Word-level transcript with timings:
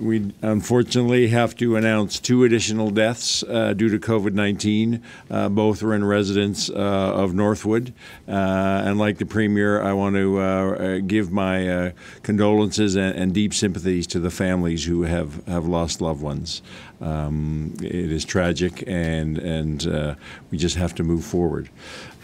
we 0.00 0.32
unfortunately 0.40 1.28
have 1.28 1.54
to 1.56 1.76
announce 1.76 2.18
two 2.18 2.44
additional 2.44 2.90
deaths 2.90 3.42
uh, 3.44 3.74
due 3.74 3.88
to 3.90 3.98
COVID 3.98 4.32
19. 4.32 5.02
Uh, 5.30 5.48
both 5.48 5.82
are 5.82 5.94
in 5.94 6.04
residents 6.04 6.70
uh, 6.70 6.72
of 6.74 7.34
Northwood. 7.34 7.92
Uh, 8.26 8.32
and 8.32 8.98
like 8.98 9.18
the 9.18 9.26
Premier, 9.26 9.82
I 9.82 9.92
want 9.92 10.16
to 10.16 10.38
uh, 10.38 10.98
give 10.98 11.30
my 11.30 11.92
condolences 12.22 12.96
and, 12.96 13.14
and, 13.16 13.30
deep 13.30 13.54
sympathies 13.54 14.06
to 14.08 14.18
the 14.18 14.30
families 14.30 14.84
who 14.84 15.02
have, 15.02 15.44
have 15.46 15.66
lost 15.66 16.00
loved 16.00 16.22
ones. 16.22 16.62
Um, 17.00 17.74
it 17.80 18.12
is 18.12 18.24
tragic, 18.24 18.84
and, 18.86 19.38
and 19.38 20.16
we 20.50 20.58
just 20.58 20.76
have 20.76 20.94
to 20.96 21.02
move 21.02 21.24
forward. 21.24 21.68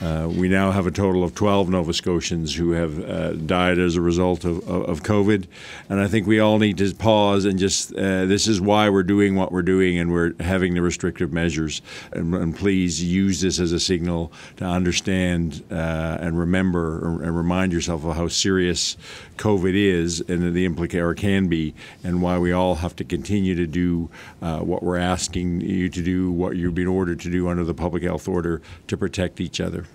Uh, 0.01 0.29
we 0.31 0.47
now 0.47 0.71
have 0.71 0.87
a 0.87 0.91
total 0.91 1.25
of 1.25 1.35
12 1.35 1.71
Nova 1.71 1.95
Scotians 1.95 2.55
who 2.55 2.73
have 2.73 3.03
uh, 3.03 3.33
died 3.33 3.79
as 3.79 3.97
a 3.97 4.01
result 4.03 4.45
of, 4.45 4.69
of, 4.69 5.03
COVID. 5.03 5.47
And 5.89 6.01
I 6.01 6.07
think 6.07 6.27
we 6.27 6.39
all 6.39 6.59
need 6.59 6.77
to 6.79 6.95
pause 6.95 7.47
and 7.47 7.59
just, 7.59 7.95
uh, 7.95 8.27
this 8.27 8.47
is 8.47 8.61
why 8.61 8.91
we're 8.91 9.03
doing 9.03 9.37
what 9.37 9.53
we're 9.53 9.62
doing 9.62 9.98
and 9.98 10.12
we're 10.12 10.34
having 10.41 10.75
the 10.75 10.83
restrictive 10.83 11.33
measures. 11.33 11.81
And, 12.12 12.34
and 12.34 12.55
please 12.55 13.03
use 13.03 13.41
this 13.41 13.59
as 13.59 13.73
a 13.73 13.81
signal 13.81 14.33
to 14.59 14.67
understand 14.67 15.65
uh, 15.70 16.19
and 16.20 16.39
remember 16.39 17.23
and 17.23 17.34
remind 17.34 17.73
yourself 17.73 18.05
of 18.05 18.17
how 18.17 18.29
serious 18.29 18.98
COVID 19.39 19.75
is 19.75 20.20
and 20.29 20.55
the 20.55 20.67
implication 20.67 21.01
or 21.01 21.15
can 21.15 21.47
be, 21.47 21.75
and 22.05 22.23
why 22.23 22.39
we 22.39 22.53
all 22.53 22.77
have 22.77 22.97
to 22.97 23.05
continue 23.05 23.55
to 23.55 23.67
do 23.67 24.11
uh, 24.41 24.61
what 24.66 24.83
we're 24.83 24.97
asking 24.97 25.61
you 25.61 25.88
to 25.88 26.02
do, 26.02 26.30
what 26.30 26.56
you've 26.56 26.75
been 26.75 26.87
ordered 26.87 27.20
to 27.20 27.30
do 27.30 27.48
under 27.48 27.65
the 27.65 27.75
public 27.75 28.02
health 28.02 28.29
order 28.29 28.61
to 28.89 28.97
protect 28.97 29.41
each 29.41 29.61
other 29.61 29.87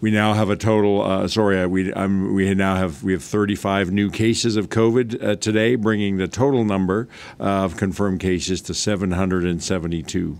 we 0.00 0.10
now 0.10 0.34
have 0.34 0.50
a 0.50 0.56
total. 0.56 1.02
Uh, 1.02 1.28
sorry, 1.28 1.60
uh, 1.60 1.66
we 1.66 1.92
um, 1.94 2.34
we 2.34 2.52
now 2.54 2.76
have 2.76 3.02
we 3.02 3.12
have 3.12 3.22
35 3.22 3.90
new 3.90 4.10
cases 4.10 4.56
of 4.56 4.68
COVID 4.68 5.22
uh, 5.22 5.36
today, 5.36 5.76
bringing 5.76 6.16
the 6.16 6.28
total 6.28 6.64
number 6.64 7.08
of 7.38 7.76
confirmed 7.76 8.20
cases 8.20 8.60
to 8.62 8.74
772. 8.74 10.38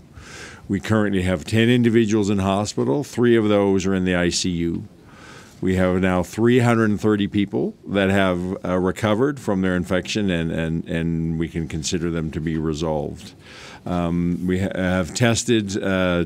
We 0.67 0.79
currently 0.79 1.21
have 1.23 1.45
10 1.45 1.69
individuals 1.69 2.29
in 2.29 2.39
hospital. 2.39 3.03
Three 3.03 3.35
of 3.35 3.49
those 3.49 3.85
are 3.85 3.93
in 3.93 4.05
the 4.05 4.13
ICU. 4.13 4.83
We 5.61 5.75
have 5.75 6.01
now 6.01 6.21
330 6.21 7.27
people 7.27 7.75
that 7.87 8.09
have 8.09 8.65
uh, 8.65 8.77
recovered 8.77 9.39
from 9.39 9.61
their 9.61 9.75
infection, 9.75 10.29
and, 10.29 10.51
and, 10.51 10.87
and 10.87 11.39
we 11.39 11.47
can 11.47 11.67
consider 11.67 12.11
them 12.11 12.29
to 12.31 12.41
be 12.41 12.57
resolved. 12.57 13.33
Um, 13.85 14.45
we 14.45 14.59
ha- 14.59 14.71
have 14.75 15.13
tested 15.13 15.81
uh, 15.81 16.25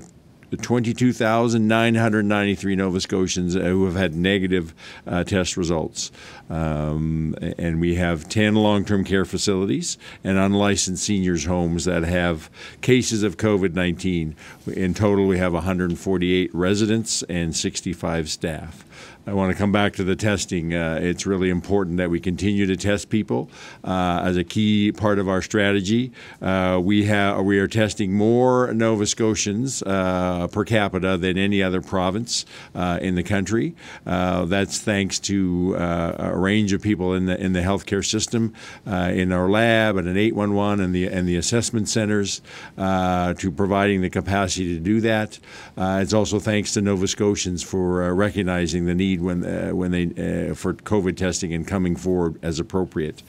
22,993 0.58 2.75
Nova 2.75 2.99
Scotians 2.99 3.55
uh, 3.55 3.59
who 3.59 3.86
have 3.86 3.95
had 3.95 4.16
negative 4.16 4.73
uh, 5.05 5.23
test 5.23 5.55
results. 5.58 6.11
Um, 6.49 7.36
and 7.58 7.80
we 7.80 7.93
have 7.95 8.27
10 8.27 8.55
long 8.55 8.83
term 8.83 9.03
care 9.03 9.25
facilities 9.25 9.99
and 10.23 10.39
unlicensed 10.39 11.03
seniors' 11.03 11.45
homes 11.45 11.86
that 11.86 12.03
have 12.03 12.49
cases 12.81 13.21
of 13.23 13.38
COVID 13.38 13.75
19. 13.75 14.36
In 14.67 14.93
total, 14.93 15.27
we 15.27 15.38
have 15.38 15.53
148 15.53 16.55
residents 16.55 17.23
and 17.23 17.53
65 17.55 18.30
staff. 18.30 18.86
I 19.30 19.33
want 19.33 19.52
to 19.52 19.58
come 19.58 19.72
back 19.72 19.94
to 19.94 20.03
the 20.03 20.16
testing. 20.16 20.73
Uh, 20.73 21.00
it's 21.00 21.28
really 21.28 21.52
important 21.52 21.97
that 21.97 22.09
we 22.09 22.19
continue 22.19 22.66
to 22.66 22.75
test 22.75 23.09
people 23.09 23.47
uh, 23.83 24.23
as 24.23 24.38
a 24.38 24.44
key 24.44 24.92
part 24.92 25.19
of 25.19 25.30
our 25.30 25.44
strategy. 25.44 26.11
Uh, 26.42 26.81
we 26.83 27.05
have 27.05 27.45
we 27.45 27.59
are 27.59 27.67
testing 27.67 28.11
more 28.11 28.73
Nova 28.73 29.05
Scotians 29.05 29.83
uh, 29.83 30.47
per 30.52 30.66
capita 30.66 31.16
than 31.16 31.38
any 31.38 31.61
other 31.61 31.80
province 31.80 32.44
uh, 32.73 32.97
in 33.03 33.14
the 33.14 33.22
country. 33.22 33.75
Uh, 34.03 34.45
that's 34.45 34.80
thanks 34.80 35.20
to 35.20 35.75
a 35.77 36.36
range 36.36 36.73
of 36.73 36.81
people 36.81 37.14
in 37.14 37.27
the 37.27 37.39
in 37.39 37.53
the 37.53 37.61
healthcare 37.61 38.03
system, 38.03 38.53
in 38.88 39.31
our 39.31 39.47
lab, 39.47 39.97
and 39.97 40.08
an 40.08 40.17
811 40.17 40.83
and 40.83 40.95
the 40.95 41.05
and 41.05 41.27
the 41.27 41.36
assessment 41.36 41.88
centers, 41.88 42.42
to 42.77 43.53
providing 43.55 44.02
the 44.02 44.09
capacity 44.09 44.73
to 44.73 44.80
do 44.80 45.02
that. 45.02 45.38
it's 45.77 46.14
also 46.14 46.39
thanks 46.39 46.73
to 46.73 46.81
Nova 46.81 47.08
Scotians 47.08 47.61
for 47.61 48.11
recognizing 48.15 48.86
the 48.89 48.95
need 48.95 49.22
when 49.22 49.45
uh, 49.45 49.70
when 49.70 49.92
they 49.92 50.05
uh, 50.50 50.54
for 50.54 50.73
COVID 50.73 51.16
testing 51.16 51.54
and 51.54 51.66
coming 51.66 51.95
forward 51.95 52.38
as 52.42 52.60
appropriate. 52.60 53.23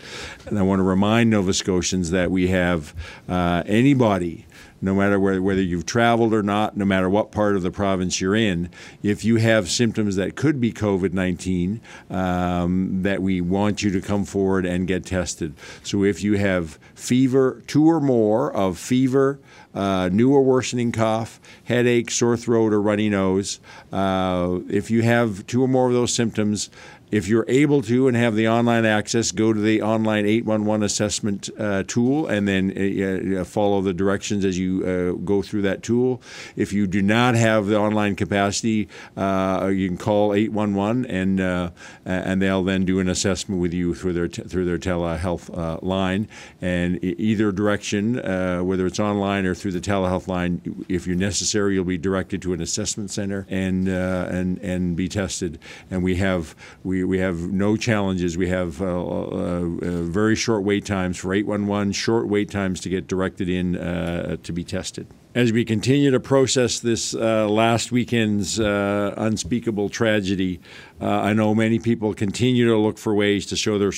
And 0.46 0.58
I 0.58 0.62
want 0.62 0.80
to 0.80 0.84
remind 0.84 1.30
Nova 1.30 1.52
Scotians 1.52 2.10
that 2.10 2.30
we 2.30 2.48
have 2.48 2.94
uh, 3.28 3.62
anybody 3.66 4.46
no 4.82 4.94
matter 4.94 5.20
whether, 5.20 5.42
whether 5.42 5.62
you've 5.62 5.86
traveled 5.86 6.32
or 6.32 6.42
not, 6.42 6.76
no 6.76 6.84
matter 6.84 7.08
what 7.08 7.30
part 7.30 7.56
of 7.56 7.62
the 7.62 7.70
province 7.70 8.20
you're 8.20 8.34
in, 8.34 8.70
if 9.02 9.24
you 9.24 9.36
have 9.36 9.70
symptoms 9.70 10.16
that 10.16 10.36
could 10.36 10.60
be 10.60 10.72
COVID 10.72 11.12
19, 11.12 11.80
um, 12.10 13.02
that 13.02 13.22
we 13.22 13.40
want 13.40 13.82
you 13.82 13.90
to 13.90 14.00
come 14.00 14.24
forward 14.24 14.64
and 14.64 14.86
get 14.86 15.04
tested. 15.04 15.54
So 15.82 16.04
if 16.04 16.22
you 16.22 16.38
have 16.38 16.78
fever, 16.94 17.62
two 17.66 17.86
or 17.86 18.00
more 18.00 18.52
of 18.52 18.78
fever, 18.78 19.38
uh, 19.74 20.08
new 20.12 20.32
or 20.32 20.42
worsening 20.42 20.92
cough, 20.92 21.40
headache, 21.64 22.10
sore 22.10 22.36
throat, 22.36 22.72
or 22.72 22.82
runny 22.82 23.08
nose. 23.08 23.60
Uh, 23.92 24.60
if 24.68 24.90
you 24.90 25.02
have 25.02 25.46
two 25.46 25.62
or 25.62 25.68
more 25.68 25.86
of 25.86 25.92
those 25.92 26.12
symptoms, 26.12 26.70
if 27.10 27.26
you're 27.26 27.44
able 27.48 27.82
to 27.82 28.08
and 28.08 28.16
have 28.16 28.34
the 28.34 28.48
online 28.48 28.84
access, 28.84 29.32
go 29.32 29.52
to 29.52 29.60
the 29.60 29.82
online 29.82 30.26
811 30.26 30.84
assessment 30.84 31.50
uh, 31.58 31.82
tool 31.86 32.26
and 32.26 32.46
then 32.46 32.72
uh, 32.76 33.40
uh, 33.40 33.44
follow 33.44 33.80
the 33.80 33.92
directions 33.92 34.44
as 34.44 34.58
you 34.58 34.84
uh, 34.84 35.24
go 35.24 35.42
through 35.42 35.62
that 35.62 35.82
tool. 35.82 36.22
If 36.56 36.72
you 36.72 36.86
do 36.86 37.02
not 37.02 37.34
have 37.34 37.66
the 37.66 37.78
online 37.78 38.14
capacity, 38.16 38.88
uh, 39.16 39.70
you 39.72 39.88
can 39.88 39.96
call 39.96 40.34
811 40.34 41.06
and 41.06 41.40
uh, 41.40 41.70
and 42.04 42.40
they'll 42.40 42.62
then 42.62 42.84
do 42.84 43.00
an 43.00 43.08
assessment 43.08 43.60
with 43.60 43.72
you 43.74 43.94
through 43.94 44.12
their 44.12 44.28
through 44.28 44.64
their 44.64 44.78
telehealth 44.78 45.82
line. 45.82 46.28
And 46.60 47.02
either 47.02 47.52
direction, 47.52 48.14
whether 48.14 48.86
it's 48.86 49.00
online 49.00 49.46
or 49.46 49.54
through 49.54 49.72
the 49.72 49.80
telehealth 49.80 50.28
line, 50.28 50.84
if 50.88 51.06
you're 51.06 51.16
necessary, 51.16 51.74
you'll 51.74 51.84
be 51.84 51.98
directed 51.98 52.42
to 52.42 52.52
an 52.52 52.60
assessment 52.60 53.10
center 53.10 53.46
and 53.48 53.88
and 53.88 54.58
and 54.58 54.96
be 54.96 55.08
tested. 55.08 55.58
And 55.90 56.02
we 56.02 56.16
have 56.16 56.54
we 56.84 56.99
we, 57.04 57.18
have 57.18 57.52
no 57.52 57.76
challenges. 57.76 58.36
We 58.36 58.48
have 58.48 58.80
uh, 58.80 58.86
uh, 58.86 58.88
uh 58.88 60.02
very 60.02 60.36
short 60.36 60.62
wait 60.64 60.84
times 60.84 61.18
for 61.18 61.34
811, 61.34 61.92
short 61.92 62.28
wait 62.28 62.50
times 62.50 62.80
to 62.80 62.88
get 62.88 63.06
directed 63.06 63.48
in 63.48 63.76
uh, 63.76 64.36
to 64.42 64.52
be 64.52 64.64
tested 64.64 65.06
as 65.32 65.52
we 65.52 65.64
continue 65.64 66.10
to 66.10 66.18
process 66.18 66.80
this 66.80 67.14
uh, 67.14 67.48
last 67.48 67.92
weekend's 67.92 68.58
unspeakable 68.58 69.88
tragedy, 69.88 70.58
I 71.00 71.34
know 71.34 71.54
many 71.54 71.78
people 71.78 72.14
continue 72.14 72.66
to 72.66 72.76
look 72.76 72.98
for 72.98 73.14
ways 73.14 73.46
to 73.46 73.56
show 73.56 73.78
their 73.78 73.92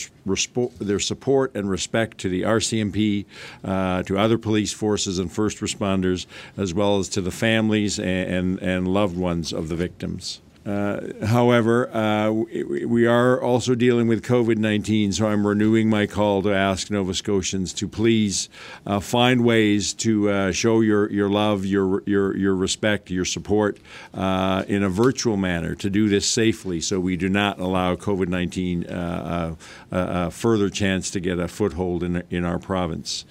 their 0.79 1.01
support 1.01 1.55
and 1.55 1.71
respect 1.71 2.19
to 2.19 2.29
the 2.29 2.43
RCMP, 2.43 3.25
to 3.65 4.19
other 4.19 4.37
police 4.37 4.75
forces 4.75 5.19
and 5.19 5.33
first 5.33 5.61
responders, 5.61 6.27
as 6.59 6.75
well 6.75 6.99
as 6.99 7.09
to 7.09 7.23
the 7.23 7.31
families 7.31 7.99
and, 7.99 8.09
and, 8.09 8.59
and 8.61 8.89
loved 8.89 9.17
ones 9.17 9.55
of 9.55 9.71
the 9.71 9.77
victims. 9.77 10.43
Uh, 10.65 11.27
however, 11.27 11.93
uh, 11.95 12.31
we 12.31 13.05
are 13.07 13.41
also 13.41 13.75
dealing 13.75 14.07
with 14.07 14.23
COVID 14.23 14.59
19, 14.59 15.13
so 15.13 15.27
I'm 15.27 15.47
renewing 15.47 15.89
my 15.91 16.07
call 16.07 16.43
to 16.43 16.53
ask 16.53 16.91
Nova 16.91 17.15
Scotians 17.15 17.73
to 17.75 17.89
please 17.89 18.49
uh, 18.87 19.01
find 19.01 19.45
ways 19.45 19.93
to 19.95 20.31
uh, 20.31 20.53
show 20.53 20.81
your, 20.81 21.11
your 21.11 21.29
love, 21.29 21.67
your, 21.67 22.03
your, 22.07 22.37
your 22.37 22.55
respect, 22.55 23.11
your 23.11 23.25
support 23.25 23.79
uh, 24.15 24.63
in 24.69 24.85
a 24.85 24.89
virtual 24.89 25.37
manner 25.37 25.75
to 25.75 25.91
do 25.91 26.09
this 26.09 26.29
safely 26.29 26.81
so 26.81 27.01
we 27.01 27.17
do 27.17 27.29
not 27.29 27.59
allow 27.59 27.97
COVID 27.97 28.29
19 28.29 28.87
uh, 28.87 29.57
a 29.91 30.31
further 30.31 30.71
chance 30.71 31.11
to 31.11 31.21
get 31.21 31.39
a 31.39 31.49
foothold 31.49 32.03
in, 32.03 32.23
in 32.31 32.45
our 32.45 32.59
province. 32.59 33.25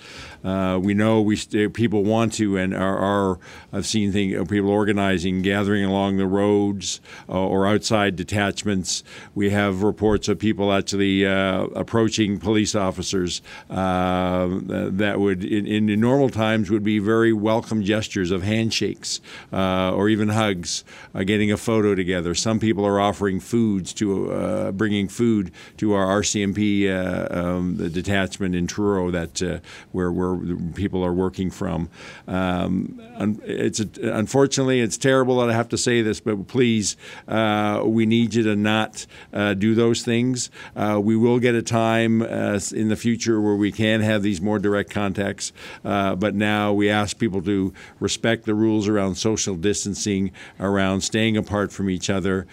Uh, 0.44 0.80
we 0.82 0.94
know 0.94 1.22
we 1.22 1.36
st- 1.36 1.74
people 1.74 2.04
want 2.04 2.34
to 2.34 2.58
and 2.58 2.74
are, 2.74 2.98
are 2.98 3.40
I've 3.72 3.86
seen 3.86 4.12
thing, 4.12 4.36
uh, 4.36 4.44
people 4.46 4.70
organizing, 4.70 5.42
gathering 5.42 5.86
along 5.86 6.18
the 6.18 6.26
roads 6.26 7.00
uh, 7.02 7.21
or 7.28 7.68
outside 7.68 8.16
detachments. 8.16 9.04
We 9.36 9.50
have 9.52 9.84
reports 9.84 10.28
of 10.28 10.40
people 10.40 10.72
actually 10.72 11.26
uh, 11.26 11.64
approaching 11.76 12.40
police 12.40 12.76
officers 12.76 13.42
uh, 13.70 14.48
that 14.50 15.20
would, 15.20 15.44
in, 15.44 15.66
in, 15.68 16.00
normal 16.00 16.30
times, 16.30 16.70
would 16.70 16.84
be 16.84 17.00
very 17.00 17.34
welcome 17.34 17.84
gestures 17.84 18.32
of 18.32 18.44
handshakes 18.44 19.22
uh, 19.54 19.94
or 19.94 20.10
even 20.10 20.30
hugs, 20.30 20.84
getting 21.26 21.52
a 21.52 21.58
photo 21.58 21.96
together. 21.96 22.34
Some 22.34 22.60
people 22.60 22.86
are 22.86 23.00
offering 23.00 23.40
foods 23.40 23.94
to 23.96 24.72
bringing 24.74 25.08
food 25.08 25.52
to 25.78 25.94
our 25.94 26.22
RCMP 26.22 26.90
um, 27.36 27.78
detachment 27.78 28.56
in 28.56 28.68
Truro 28.68 29.12
that 29.12 29.62
where 29.92 30.12
we're 30.12 30.56
people 30.74 31.04
are 31.04 31.14
working 31.14 31.50
from. 31.50 31.90
Um, 32.28 33.00
it's 33.46 33.80
a, 33.80 33.88
unfortunately 34.02 34.82
it's 34.82 34.98
terrible 34.98 35.40
that 35.40 35.50
I 35.50 35.54
have 35.54 35.70
to 35.70 35.78
say 35.78 36.02
this, 36.02 36.20
but 36.20 36.48
please 36.48 36.98
uh, 37.28 37.84
we 37.86 38.06
need 38.06 38.34
you 38.34 38.44
to 38.44 38.56
not 38.56 39.06
uh, 39.34 39.54
do 39.54 39.76
those 39.76 40.04
things. 40.04 40.50
Uh, 40.76 41.00
we 41.02 41.16
will 41.16 41.40
get 41.40 41.56
a 41.56 41.62
time 41.62 42.22
uh, 42.22 42.60
in 42.74 42.90
the 42.90 42.96
future 42.96 43.42
where 43.42 43.56
we 43.56 43.72
can 43.72 44.02
have 44.02 44.24
these 44.24 44.42
more 44.42 44.60
direct 44.60 44.90
contacts, 44.90 45.52
uh, 45.84 46.16
but 46.16 46.36
now 46.36 46.74
we 46.74 46.90
ask 46.90 47.18
people 47.18 47.42
to 47.42 47.74
respect 48.00 48.46
the 48.46 48.56
rules 48.56 48.88
around 48.88 49.16
social 49.16 49.56
distancing, 49.56 50.32
around 50.60 51.02
staying 51.02 51.38
apart 51.38 51.72
from 51.72 51.90
each 51.90 52.10
other. 52.10 52.48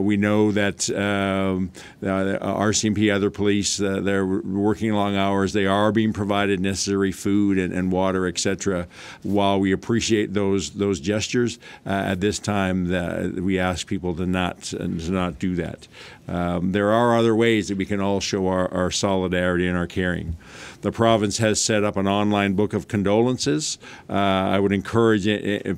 We 0.00 0.16
know 0.16 0.52
that 0.52 0.88
um, 0.90 1.70
RCMP, 2.02 3.14
other 3.14 3.30
police, 3.30 3.76
they're 3.76 4.26
working 4.26 4.92
long 4.92 5.16
hours. 5.16 5.52
They 5.52 5.66
are 5.66 5.92
being 5.92 6.12
provided 6.12 6.60
necessary 6.60 7.12
food 7.12 7.58
and, 7.58 7.72
and 7.72 7.92
water, 7.92 8.26
etc. 8.26 8.86
While 9.22 9.60
we 9.60 9.72
appreciate 9.72 10.34
those 10.34 10.70
those 10.70 11.00
gestures, 11.00 11.58
at 11.84 12.20
this 12.20 12.38
time, 12.38 12.88
the, 12.88 13.40
we 13.40 13.58
ask 13.58 13.69
people 13.86 14.14
to 14.16 14.26
not 14.26 14.62
to 14.62 14.88
not 14.88 15.38
do 15.38 15.54
that. 15.56 15.86
Um, 16.28 16.72
there 16.72 16.92
are 16.92 17.16
other 17.16 17.34
ways 17.34 17.68
that 17.68 17.76
we 17.76 17.84
can 17.84 18.00
all 18.00 18.20
show 18.20 18.46
our, 18.46 18.72
our, 18.72 18.92
solidarity 18.92 19.66
and 19.66 19.76
our 19.76 19.88
caring. 19.88 20.36
The 20.82 20.92
province 20.92 21.38
has 21.38 21.60
set 21.60 21.82
up 21.82 21.96
an 21.96 22.06
online 22.06 22.54
book 22.54 22.72
of 22.72 22.86
condolences. 22.86 23.78
Uh, 24.08 24.12
I 24.12 24.60
would 24.60 24.72
encourage 24.72 25.24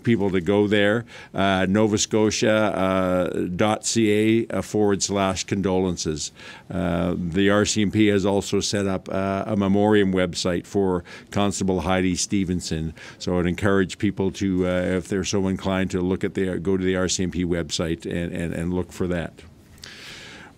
people 0.03 0.31
to 0.31 0.43
go 0.43 0.67
there, 0.67 1.06
uh, 1.35 1.65
novascotia.ca 1.67 4.47
uh, 4.47 4.62
forward 4.62 5.03
slash 5.03 5.44
condolences. 5.44 6.33
Uh, 6.71 7.15
the 7.17 7.49
RCMP 7.49 8.12
has 8.12 8.27
also 8.27 8.61
set 8.61 8.87
up 8.87 9.09
uh, 9.09 9.44
a 9.47 9.56
memoriam 9.56 10.12
website 10.12 10.67
for 10.67 11.03
Constable 11.31 11.81
Heidi 11.81 12.15
Stevenson. 12.15 12.93
So 13.19 13.33
I 13.33 13.37
would 13.37 13.47
encourage 13.47 13.97
people 13.99 14.31
to, 14.33 14.67
uh, 14.67 14.71
if 14.71 15.09
they're 15.09 15.25
so 15.25 15.49
inclined, 15.49 15.91
to 15.93 16.00
look 16.00 16.25
at 16.25 16.35
the 16.35 16.59
go 16.59 16.77
to 16.77 16.85
the 16.85 16.94
RCMP 16.94 17.44
website 17.82 18.06
and, 18.06 18.32
and, 18.32 18.55
and 18.55 18.73
look 18.73 18.93
for 18.93 19.06
that 19.06 19.32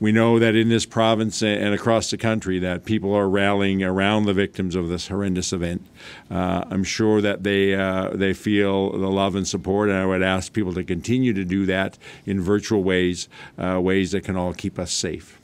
we 0.00 0.12
know 0.12 0.38
that 0.38 0.54
in 0.54 0.68
this 0.68 0.84
province 0.84 1.42
and 1.42 1.72
across 1.72 2.10
the 2.10 2.18
country 2.18 2.58
that 2.58 2.84
people 2.84 3.14
are 3.14 3.28
rallying 3.28 3.82
around 3.82 4.24
the 4.24 4.34
victims 4.34 4.74
of 4.74 4.88
this 4.88 5.08
horrendous 5.08 5.52
event. 5.52 5.86
Uh, 6.30 6.64
I'm 6.68 6.84
sure 6.84 7.20
that 7.20 7.42
they 7.42 7.74
uh, 7.74 8.10
they 8.10 8.34
feel 8.34 8.90
the 8.90 9.10
love 9.10 9.34
and 9.34 9.46
support, 9.46 9.88
and 9.88 9.96
I 9.96 10.04
would 10.04 10.22
ask 10.22 10.52
people 10.52 10.74
to 10.74 10.84
continue 10.84 11.32
to 11.32 11.44
do 11.44 11.64
that 11.66 11.96
in 12.26 12.40
virtual 12.40 12.82
ways, 12.82 13.28
uh, 13.56 13.80
ways 13.80 14.12
that 14.12 14.24
can 14.24 14.36
all 14.36 14.52
keep 14.52 14.78
us 14.78 14.92
safe. 14.92 15.38